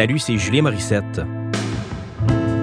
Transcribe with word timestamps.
Salut, 0.00 0.18
c'est 0.18 0.38
Julien 0.38 0.62
Morissette. 0.62 1.20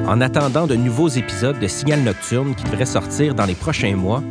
En 0.07 0.21
attendant 0.21 0.65
de 0.65 0.73
nouveaux 0.73 1.07
épisodes 1.07 1.59
de 1.59 1.67
Signal 1.67 2.01
Nocturne 2.01 2.55
qui 2.55 2.63
devraient 2.63 2.87
sortir 2.87 3.35
dans 3.35 3.45
les 3.45 3.53
prochains 3.53 3.95
mois, 3.95 4.23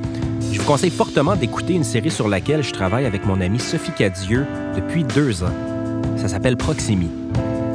je 0.51 0.58
vous 0.58 0.67
conseille 0.67 0.90
fortement 0.90 1.37
d'écouter 1.37 1.74
une 1.74 1.84
série 1.84 2.11
sur 2.11 2.27
laquelle 2.27 2.64
je 2.64 2.72
travaille 2.72 3.06
avec 3.06 3.24
mon 3.24 3.40
amie 3.40 3.61
Sophie 3.61 3.92
Cadieux 3.92 4.45
depuis 4.74 5.04
deux 5.04 5.44
ans. 5.44 5.54
Ça 6.16 6.26
s'appelle 6.26 6.56
Proximi. 6.56 7.08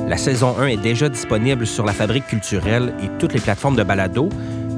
La 0.10 0.18
saison 0.18 0.54
1 0.60 0.68
est 0.68 0.82
déjà 0.82 1.08
disponible 1.08 1.66
sur 1.66 1.86
la 1.86 1.94
Fabrique 1.94 2.28
culturelle 2.28 2.94
et 3.02 3.08
toutes 3.18 3.32
les 3.32 3.40
plateformes 3.40 3.78
de 3.78 3.84
balado, 3.84 4.28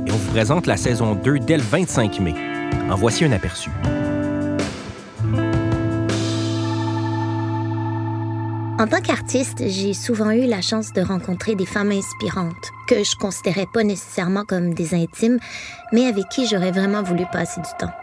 et 0.06 0.12
on 0.12 0.16
vous 0.16 0.32
présente 0.34 0.68
la 0.68 0.78
saison 0.78 1.16
2 1.16 1.40
dès 1.40 1.58
le 1.58 1.64
25 1.64 2.20
mai. 2.20 2.36
En 2.92 2.96
voici 2.96 3.26
un 3.26 3.32
aperçu. 3.32 3.72
En 8.80 8.88
tant 8.88 9.02
qu'artiste, 9.02 9.64
j'ai 9.68 9.94
souvent 9.94 10.32
eu 10.32 10.48
la 10.48 10.62
chance 10.62 10.94
de 10.94 11.02
rencontrer 11.02 11.54
des 11.54 11.66
femmes 11.66 11.92
inspirantes, 11.92 12.72
que 12.88 13.04
je 13.04 13.16
considérais 13.16 13.68
pas 13.72 13.84
nécessairement 13.84 14.46
comme 14.46 14.74
des 14.74 14.96
intimes, 14.96 15.38
mais 15.92 16.08
avec 16.08 16.28
qui 16.30 16.48
j'aurais 16.48 16.72
vraiment 16.72 17.04
voulu 17.04 17.26
passer 17.32 17.62
du 17.62 17.70
temps. 17.78 17.94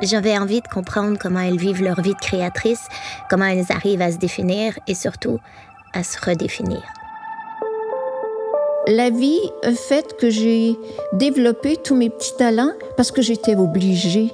J'avais 0.00 0.38
envie 0.38 0.60
de 0.60 0.68
comprendre 0.68 1.18
comment 1.20 1.40
elles 1.40 1.58
vivent 1.58 1.82
leur 1.82 2.00
vie 2.00 2.14
de 2.14 2.20
créatrice, 2.20 2.86
comment 3.28 3.46
elles 3.46 3.66
arrivent 3.70 4.02
à 4.02 4.12
se 4.12 4.18
définir 4.18 4.78
et 4.86 4.94
surtout 4.94 5.40
à 5.92 6.04
se 6.04 6.16
redéfinir. 6.24 6.82
La 8.86 9.10
vie 9.10 9.40
a 9.64 9.72
fait 9.72 10.16
que 10.16 10.30
j'ai 10.30 10.78
développé 11.12 11.76
tous 11.76 11.96
mes 11.96 12.08
petits 12.08 12.36
talents 12.36 12.72
parce 12.96 13.10
que 13.10 13.20
j'étais 13.20 13.56
obligée 13.56 14.32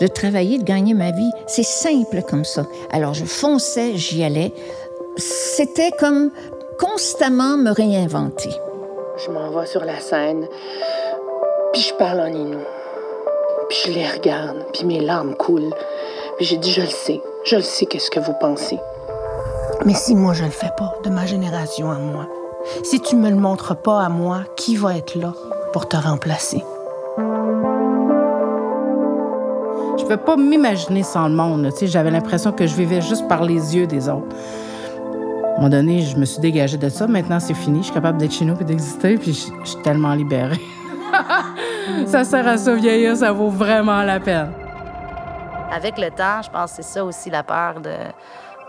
de 0.00 0.06
travailler, 0.06 0.58
de 0.58 0.64
gagner 0.64 0.94
ma 0.94 1.10
vie. 1.10 1.30
C'est 1.46 1.64
simple 1.64 2.22
comme 2.22 2.44
ça. 2.44 2.66
Alors 2.90 3.14
je 3.14 3.24
fonçais, 3.24 3.96
j'y 3.96 4.22
allais. 4.24 4.52
C'était 5.16 5.90
comme 5.90 6.30
constamment 6.78 7.56
me 7.56 7.70
réinventer. 7.70 8.50
Je 9.24 9.30
m'en 9.30 9.50
vais 9.50 9.66
sur 9.66 9.84
la 9.84 10.00
scène, 10.00 10.48
puis 11.72 11.82
je 11.82 11.94
parle 11.94 12.20
en 12.20 12.26
inou. 12.26 12.60
Puis 13.68 13.78
je 13.86 13.92
les 13.92 14.08
regarde, 14.08 14.64
puis 14.72 14.84
mes 14.84 15.00
larmes 15.00 15.34
coulent. 15.34 15.74
Puis 16.36 16.46
j'ai 16.46 16.56
dit, 16.56 16.72
je 16.72 16.80
le 16.80 16.88
sais, 16.88 17.20
je 17.44 17.56
le 17.56 17.62
sais 17.62 17.86
qu'est-ce 17.86 18.10
que 18.10 18.20
vous 18.20 18.34
pensez. 18.40 18.78
Mais 19.84 19.94
si 19.94 20.14
moi 20.14 20.32
je 20.32 20.44
le 20.44 20.50
fais 20.50 20.70
pas, 20.76 20.94
de 21.04 21.10
ma 21.10 21.26
génération 21.26 21.90
à 21.90 21.96
moi, 21.96 22.26
si 22.84 23.00
tu 23.00 23.16
me 23.16 23.30
le 23.30 23.36
montres 23.36 23.76
pas 23.76 24.00
à 24.00 24.08
moi, 24.08 24.40
qui 24.56 24.76
va 24.76 24.96
être 24.96 25.14
là 25.16 25.34
pour 25.72 25.88
te 25.88 25.96
remplacer? 25.96 26.62
Peux 30.12 30.18
pas 30.18 30.36
m'imaginer 30.36 31.02
sans 31.04 31.26
le 31.26 31.34
monde. 31.34 31.70
J'avais 31.84 32.10
l'impression 32.10 32.52
que 32.52 32.66
je 32.66 32.74
vivais 32.74 33.00
juste 33.00 33.26
par 33.28 33.42
les 33.44 33.74
yeux 33.74 33.86
des 33.86 34.10
autres. 34.10 34.36
À 34.36 35.52
un 35.52 35.56
moment 35.56 35.70
donné, 35.70 36.02
je 36.02 36.18
me 36.18 36.26
suis 36.26 36.38
dégagée 36.38 36.76
de 36.76 36.90
ça. 36.90 37.06
Maintenant, 37.06 37.40
c'est 37.40 37.54
fini. 37.54 37.78
Je 37.78 37.84
suis 37.84 37.94
capable 37.94 38.18
d'être 38.18 38.34
chez 38.34 38.44
nous 38.44 38.54
et 38.60 38.64
d'exister, 38.64 39.16
puis 39.16 39.32
je, 39.32 39.46
je 39.64 39.70
suis 39.70 39.80
tellement 39.80 40.12
libérée. 40.12 40.60
ça 42.06 42.24
sert 42.24 42.46
à 42.46 42.58
ça 42.58 42.74
vieillir, 42.74 43.16
ça 43.16 43.32
vaut 43.32 43.48
vraiment 43.48 44.02
la 44.02 44.20
peine. 44.20 44.52
Avec 45.74 45.96
le 45.96 46.10
temps, 46.10 46.42
je 46.44 46.50
pense 46.50 46.72
que 46.72 46.82
c'est 46.82 46.92
ça 46.92 47.02
aussi 47.06 47.30
la 47.30 47.42
peur 47.42 47.80
de 47.80 47.94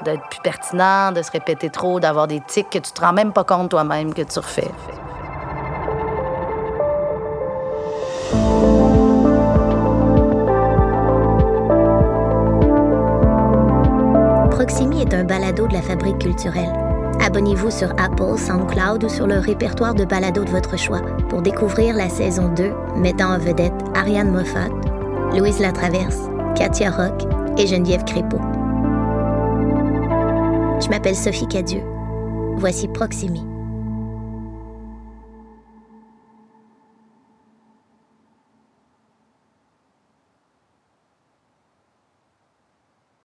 d'être 0.05 0.23
plus 0.29 0.41
pertinent, 0.43 1.11
de 1.11 1.21
se 1.21 1.31
répéter 1.31 1.69
trop, 1.69 1.99
d'avoir 1.99 2.27
des 2.27 2.39
tics 2.39 2.69
que 2.69 2.79
tu 2.79 2.91
te 2.93 3.01
rends 3.01 3.13
même 3.13 3.33
pas 3.33 3.43
compte 3.43 3.69
toi-même 3.69 4.13
que 4.13 4.21
tu 4.21 4.39
refais. 4.39 4.71
Proximi 14.65 15.01
est 15.01 15.13
un 15.13 15.25
balado 15.25 15.67
de 15.67 15.73
la 15.73 15.81
Fabrique 15.81 16.19
culturelle. 16.19 16.71
Abonnez-vous 17.19 17.69
sur 17.69 17.89
Apple, 17.99 18.37
SoundCloud 18.37 19.03
ou 19.03 19.09
sur 19.09 19.27
le 19.27 19.37
répertoire 19.37 19.93
de 19.93 20.05
balados 20.05 20.45
de 20.45 20.51
votre 20.51 20.79
choix 20.79 21.01
pour 21.27 21.41
découvrir 21.41 21.93
la 21.93 22.07
saison 22.07 22.47
2 22.47 22.71
mettant 22.95 23.33
en 23.33 23.39
vedette 23.39 23.73
Ariane 23.93 24.31
Moffat, 24.31 24.69
Louise 25.37 25.59
Latraverse, 25.59 26.29
Katia 26.55 26.91
Rock 26.91 27.23
et 27.57 27.67
Geneviève 27.67 28.05
Crépeau. 28.05 28.39
Je 30.79 30.87
m'appelle 30.87 31.17
Sophie 31.17 31.47
Cadieux. 31.47 31.83
Voici 32.55 32.87
Proximi. 32.87 33.52